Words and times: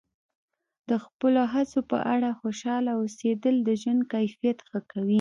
د 0.89 0.91
خپلو 1.05 1.41
هڅو 1.53 1.79
په 1.91 1.97
اړه 2.13 2.29
خوشحاله 2.41 2.91
اوسیدل 3.01 3.55
د 3.63 3.69
ژوند 3.81 4.01
کیفیت 4.13 4.57
ښه 4.69 4.79
کوي. 4.91 5.09